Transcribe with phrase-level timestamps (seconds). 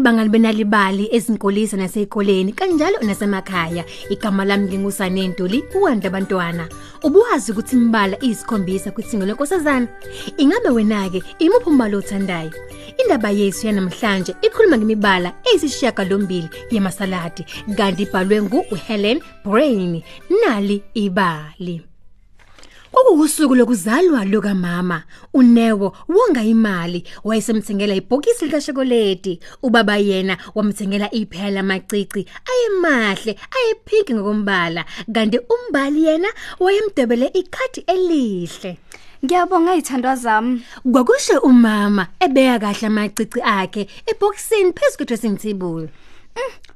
[0.00, 3.84] Lonke bangani benalibali ezinkolisa nasezikoleni kanjalo nasemakhaya.
[4.10, 6.68] Igama lami ngingusane Ntuli, uwanda abantwana.
[7.02, 9.88] Ubuwazi ukuthi imbala iyisikhombisa kwithingo lenkosazana.
[10.38, 12.50] Ingabe wena ke imuphi umbala othandayo?
[12.96, 17.44] Indaba yethu yanamhlanje ikhuluma ngemibala eyisishiyaka lombili yemasaladi
[17.76, 20.02] kanti ibhalwe nguHelen Brain.
[20.30, 21.89] Nali ibali.
[22.92, 25.02] Kwakuwusuku lokuzalwa lukamama.
[25.34, 29.38] Unewo wonga imali, wayesemthengela ibhokisi lika chocolate.
[29.62, 34.84] Ubaba yena wamthengela iphela lamacici ayemahle, ayepink ngokombala.
[35.14, 36.28] Kanti umbali yena
[36.60, 38.78] wayemdebele ikhadi elihle.
[39.24, 40.62] Ngiyabonga izithandwa zami.
[40.92, 45.88] Kwakusho umama ebeka kahle amacici akhe ebhokisini phezu dressing table.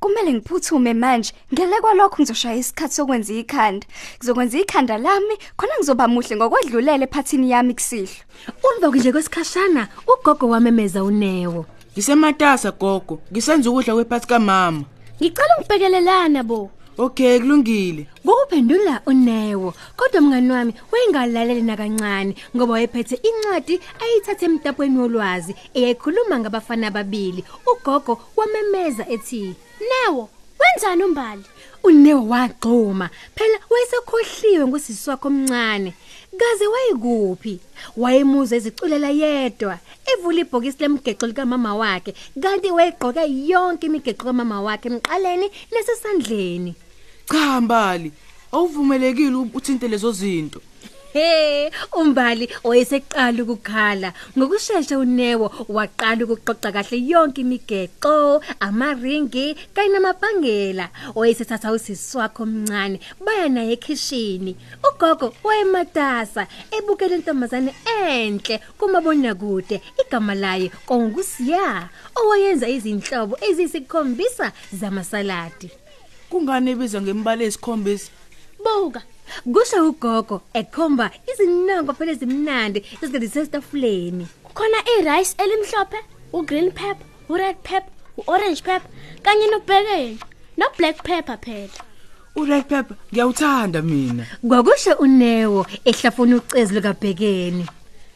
[0.00, 1.32] Kumele ngiphuthume manje.
[1.52, 3.86] Ngele kwalokho ngizoshaya isikhathi sokwenza ikhanda.
[4.18, 8.24] Ngizokwenza ikhanda lami khona ngizoba muhle ngokwedlulele ephathini yami kusihlwa.
[8.64, 11.66] Umva nje kwesikhashana ugogo wamemeza unewo.
[11.92, 14.84] Ngisematasa gogo, ngisenza ukudla kwephathi kamama.
[15.20, 16.70] Ngicela ungibhekelelana bo.
[16.98, 18.06] Okay, kulungile.
[18.26, 26.86] Ngokuphendula unewo, kodwa mngani wami wayengalaleli nakancane ngoba wayephethe incwadi ayithathe emtapweni wolwazi eyayikhuluma ngabafana
[26.86, 27.44] ababili.
[27.72, 30.28] Ugogo wamemeza ethi, Newo,
[30.60, 31.44] wenzani umbali?
[31.84, 35.94] Unewo wagxuma, phela wayesekhohliwe ngosisi wakhe omncane.
[36.38, 37.60] Kaze wayekuphi?
[37.96, 39.78] Wayemuza eziculela yedwa,
[40.12, 46.74] evula ibhokisi lemigexo likamama wakhe, kanti wayegqoke yonke imigexo kamama wakhe emqaleni nasesandleni.
[47.30, 48.12] Cha Mbali,
[48.52, 50.60] awuvumelekile uthinte lezo zinto.
[51.12, 54.12] He, umbali wayeseqala ukukhala.
[54.38, 60.90] Ngokusheshsha uNewo waqala ukuxoxa kahle yonke imigexo, amaringi kanye namabhangela.
[61.14, 64.54] Wayesethatha usisi wakhe omncane baya naye ekitchen.
[64.84, 69.80] Ugogo wayematasa ebukela intombazane enhle kumabona kude.
[70.00, 75.70] Igama laye kongusiya owayenza izinhlobo ezisikhombisa zamasaladi.
[76.30, 78.10] Kungani ebiza ngembala esikhombisa?
[78.64, 79.02] Buka,
[79.52, 84.26] Kusho ugogo ekhomba izinongo phela ezimnandi esigedise estafuleni.
[84.54, 85.98] khona irice elimhlophe,
[86.32, 88.90] ugreen pepper, ured pepper, uorange pepper
[89.24, 90.18] kanye nobhekeni,
[90.58, 91.78] no black pepper phela.
[92.36, 94.26] Ured pepper ngiyawuthanda mina.
[94.48, 97.66] Kwakusho uNewo ehlafuna ucezu likabhekeni.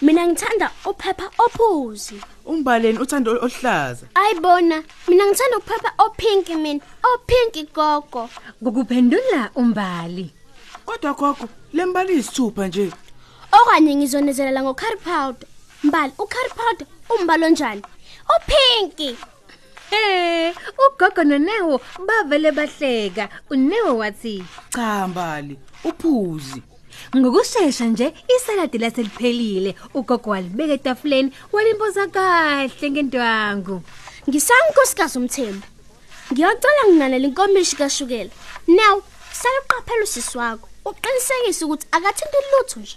[0.00, 2.20] Mina ngithanda uphepha ophuzi.
[2.46, 4.06] Umbaleni uthanda ohlaza.
[4.14, 6.80] Ayibona, mina ngithanda uphepha opink mina,
[7.14, 8.28] opink gogo.
[8.62, 10.30] Ngokuphendula umbali.
[10.86, 12.90] Kodwa gogo, lembala isithupha nje.
[13.52, 15.48] Okanye ngizonezelela ngo curry powder.
[15.82, 17.82] Mbali, u curry powder umbalo njani?
[18.36, 19.16] Opink.
[19.90, 20.54] Eh,
[20.86, 23.28] ugogo noNewo bavele bahleka.
[23.50, 26.62] uNewo wathi, Cha Mbali, uphuzi.
[27.16, 29.74] Ngokusheshsha nje isaladi laseliphelile.
[29.94, 33.82] Ugogo walibeka etafuleni walimpoza kahle ngendwangu.
[34.28, 35.66] Ngisankosikazi umthembu.
[36.32, 38.30] Ngiyacela nginanele inkomishi kashukela.
[38.68, 39.02] Now,
[39.32, 40.68] sale uqaphela usisi wakho.
[40.84, 42.96] Uqinisekise ukuthi akathinti lutho nje.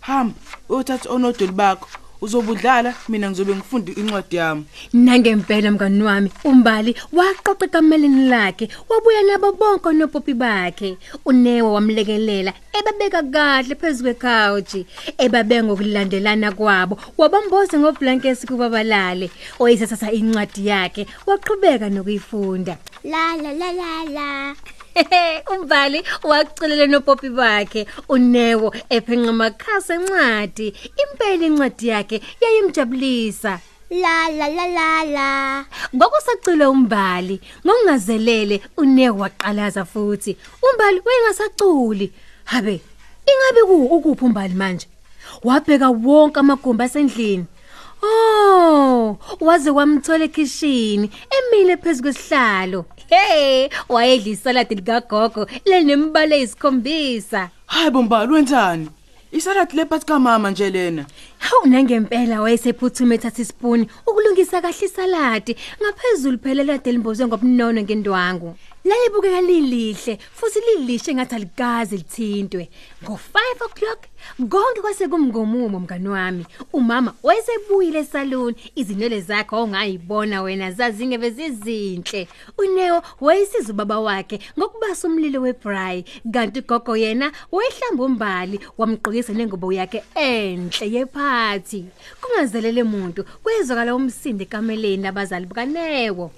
[0.00, 0.34] Hamba,
[0.68, 1.88] uyothatha onodoli bakho.
[2.22, 4.64] Uzobudlala mina ngizobe ngifunda incwadi yami.
[4.92, 10.96] Nangempela mngani wami, umbali waqoqa kameleni lakhe, wabuya nabo bonke nopopi bakhe.
[11.26, 14.86] uNewo wamlekelela, ebabeka kahle phezulu kwecouch,
[15.18, 19.30] ebabe ngokulandelana kwabo, wabamboza ngoblankets kubabalale.
[19.58, 22.78] Oyisathatha incwadi yakhe, waqhubeka nokuyifunda.
[23.04, 24.54] La la la la la.
[25.52, 30.74] umbali waculela nopopi bakhe unewo ephenqa amakhasi encwadi.
[31.02, 33.60] Impela incwadi yakhe yayimjabulisa.
[33.90, 35.64] La la la la la.
[35.94, 40.36] Ngokusacila umbali ngokungazelele unewo waqalaza futhi.
[40.62, 42.12] Umbali wayengasaculi
[42.44, 42.80] habe
[43.26, 44.86] ingabe ku ukuphi umbali manje?
[45.44, 47.46] Wabheka wonke amagumbi asendlini.
[48.04, 51.08] Oh, waze wamthola ekitchen
[51.52, 52.84] emile phezulu kwesihlalo.
[53.08, 57.50] Hey, wayedla isaladi likagogo lenembala eyisikhombisa.
[57.66, 58.88] Hayi bombali wenzani?
[59.32, 61.06] Isaladi lephathi kamama nje lena.
[61.38, 68.56] Hawu nangempela wayesephuthuma ethatha ispoon ukulungisa kahle isaladi ngaphezulu phela lade limbozwe ngobunono ngendwangu.
[68.84, 72.68] Lalibukeka lilihle futhi lilihle ngathi alikaze lithintwe.
[73.04, 73.36] Ngo5
[73.66, 74.00] o'clock
[74.50, 76.46] konke kwase kumngomumo mngani wami.
[76.72, 82.28] Umama wayesebuyile esalon izinwele zakhe ongayibona wena zazingebe zizinhle.
[82.58, 90.02] Unewo wayesiza ubaba wakhe ngokubasa umlilo webraai kanti ugogo yena wayehlamba umbali wamgqokisa nengubo yakhe
[90.14, 91.84] enhle yephathi.
[92.20, 96.30] Kungazelele umuntu kwezwakala umsindo kameleni abazali bukanewo.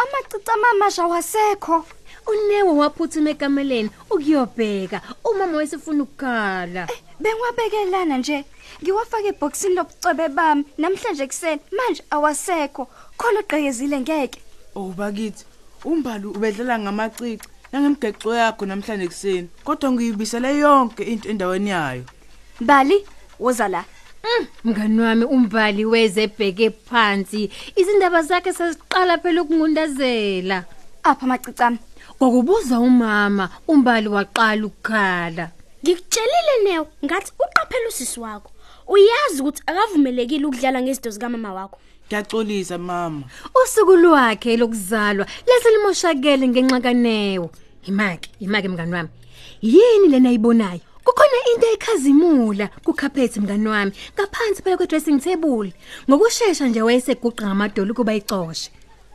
[0.00, 1.84] Amacici amamasha wasekho.
[2.26, 6.88] unewe waphuthuma ekameleni ukuyobheka umama wayesefuna ukukhala
[7.20, 8.44] Bengiwabekelana nje.
[8.82, 12.88] Ngiwafaka eboxini lobucebe bami namhlanje kuseni manje awasekho.
[13.18, 14.40] Khona gqekezile ngeke.
[14.74, 15.44] Oh bakithi,
[15.84, 19.48] umbali ubedlala ngamacici nangemgexo yakho namhlanje kuseni.
[19.64, 22.04] Kodwa ngiyibisele yonke into endaweni yayo.
[22.60, 23.06] Bali
[23.38, 23.84] woza la.
[24.64, 30.64] Mngani wami umbali weze ebheke phansi izindaba zakhe seziqala phela ukungundazela
[31.02, 31.78] Apha macicami.
[32.18, 35.50] kwakubuza umama umbali waqala ukukhala
[35.84, 38.50] Ngikutshelile newe ngathi uqaphela usisi wakho.
[38.88, 41.78] Uyazi ukuthi akavumelekile ukudlala ngezinto zikamama wakho.
[42.08, 43.22] Ngiyaxolisa mama.
[43.64, 47.50] usuku lwakhe lokuzalwa lese limoshakele ngenxa kanewo
[47.86, 49.08] imake imake mngani wami
[49.62, 53.92] yini lena ayibonayo kukhona into eyikhazimula kukhaphethi mngani wami.
[54.14, 55.72] Ngaphansi phela kwe-dressing table.
[56.08, 58.70] Ngokusheshsha nje wayeseguqa ngamadolo kuba icoshe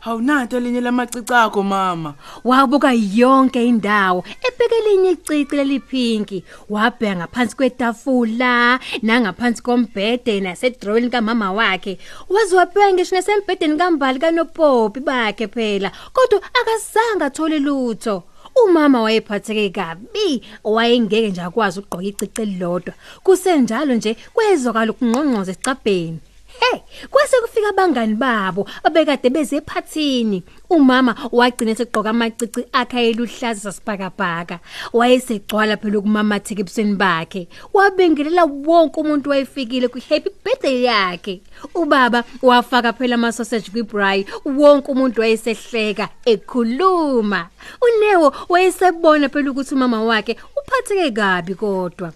[0.00, 2.14] Hawunanto elinye lamacici akho mama.
[2.44, 11.98] wabuka yonke indawo ebheke elinye icici leliphinki wabheka ngaphansi kwetafula nangaphansi kombhede nasedrawini kamama wakhe.
[12.28, 15.92] Waze wabheka ngisho nasembhedeni kambali kanopopi bakhe phela.
[16.12, 18.22] Kodwa akazange athole lutho.
[18.64, 22.94] Umama wayephatheke kabi wayengeke nje akwazi ukugqoka icici elilodwa.
[23.24, 26.18] Kusenjalo nje kwezwakala ukungqongqoza esicabheni.
[26.60, 26.80] Hey,
[27.10, 30.42] kwase kufika abangani babo abekade beze ephathini.
[30.70, 34.58] Umama wagcina segqoka amacici akhe eluhlaza sasibhakabhaka.
[34.92, 37.48] Wayesegcwala phela ukumamatheka ebusweni bakhe.
[37.72, 41.40] Wabengelela wonke umuntu wayefikile ku happy birthday yakhe.
[41.74, 44.26] Ubaba wafaka phela ama sausage kwibraai.
[44.44, 47.48] Wonke umuntu wayesehleka ekhuluma.
[47.80, 52.12] Unewo wayesebona phela ukuthi umama wakhe uphatheke kabi kodwa.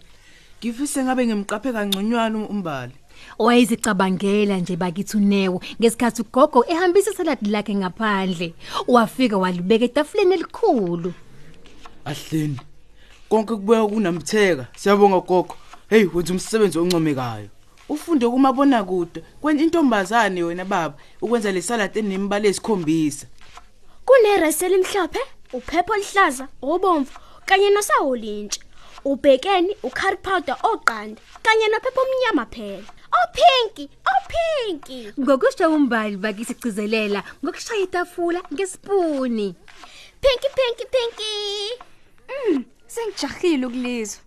[0.60, 2.92] Ngifise ngabe ngimqaphe kangconywana umbali.
[3.38, 8.54] Wayezicabangela nje bakithi unewo ngesikhathi ugogo ehambisa isaladi lakhe ngaphandle
[8.86, 11.12] wafika walibeka etafuleni elikhulu
[12.04, 12.60] Ahleni.
[13.28, 14.66] Konke kubuya kunamtheka.
[14.76, 15.56] Siyabonga gogo.
[15.88, 17.48] Hey, wenza umsebenzi oncomekayo.
[17.88, 19.24] Ufunde kumabona kude.
[19.40, 23.26] Kwenza intombazane wena baba ukwenza lesalad enembala esikhombisa.
[24.04, 25.20] Kuneresi elimhlophe,
[25.52, 27.12] uphepho oluhlaza, obomvu
[27.46, 28.60] kanye nosawolintshi.
[29.04, 32.84] Ubhekeni ucurry powder oqanda kanye nophepho omnyama phela.
[33.22, 35.12] Opinki, opinki.
[35.20, 39.54] ngokusho umbali bakithi igcizelela ngokushaya itafula ngesipuni
[40.20, 41.34] Pinky pinky pinky.
[42.28, 44.20] Mm, sengijahile ukulizwa.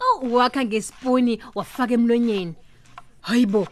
[0.00, 2.54] oh wakha ngesipuni wafaka emlonyeni
[3.20, 3.66] hayibo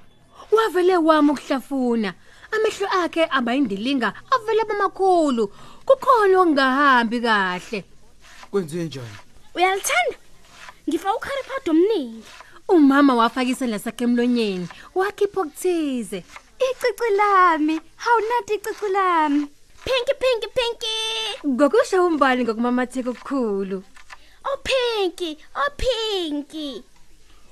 [0.52, 2.14] wavele wami ukuhlafuna
[2.52, 5.52] amehlo akhe abayindilinga avele abamakhulu
[5.86, 7.84] kukhona ongahambi kahle
[8.50, 9.16] Kwenze njani?
[9.54, 10.16] Uyalithanda?
[10.88, 12.22] Ngifa ucurry powder omningi.
[12.68, 16.24] Umama wafaka isandla sakhe emlonyeni wakhipha okuthize
[16.56, 19.46] Icici lami, hawunathi icici lami.
[19.84, 21.46] Pinky pinky pinky.
[21.46, 23.84] ngokusho umbali ngokumamatheka okukhulu
[24.52, 26.82] Opinki, opinki.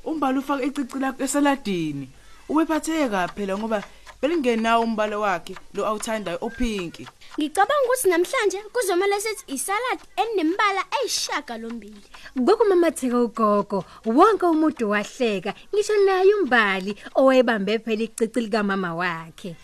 [0.04, 2.08] Umbali ufaka icici lakhe esaladini.
[2.48, 3.82] Ubephatheka phela ngoba
[4.20, 7.08] belingenawo umbala wakhe lo awuthandayo opinki.
[7.38, 12.08] Ngicabanga ukuthi namhlanje kuzomela sithi isalad enembala eyishaka lombili.
[12.38, 19.56] Ngokumamatheka ugogo wonke umuntu wahleka ngisho naye umbali owayebambe phela icici lika mama wakhe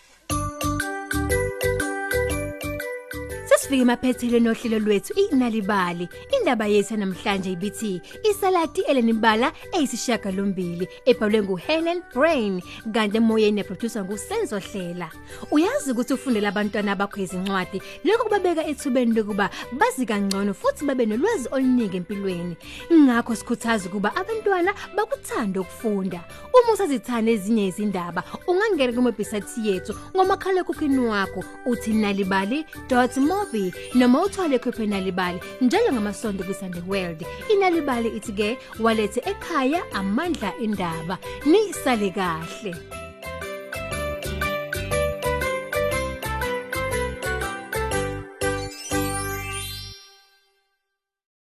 [3.70, 12.02] Sesifike emaphethelweni ohlelo lwethu inalibali indaba yethu namhlanje ibithi isalati elenibala eyisishaka lombili ebhalwe nguHelen
[12.14, 12.62] Brain
[12.92, 15.08] kanti emoyeni eproducer nguSenzo Hlela.
[15.50, 21.48] Uyazi ukuthi ufundela abantwana bakho izincwadi lokho kubabeka ethubeni lokuba bazi kangcono futhi babe nolwazi
[21.52, 22.56] oluningi empilweni.
[22.92, 26.20] Ngakho sikhuthaza ukuba abantwana bakuthanda ukufunda.
[26.52, 33.59] Uma usazithanda ezinye izindaba ungangena kumwebsite yethu ngomakhala ekhukhwini wakho uthi nalibali.mobi
[33.94, 37.20] noma uthole ikhophi nalibali njalo ngamasonto kwiSunday World.
[37.52, 38.48] Inalibali ithi ke
[38.80, 41.18] walethe ekhaya amandla endaba.
[41.46, 42.99] Nisale kahle.